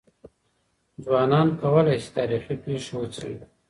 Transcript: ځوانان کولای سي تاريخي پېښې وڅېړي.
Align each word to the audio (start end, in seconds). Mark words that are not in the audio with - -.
ځوانان 1.03 1.47
کولای 1.61 1.97
سي 2.03 2.09
تاريخي 2.17 2.55
پېښې 2.63 2.93
وڅېړي. 2.97 3.37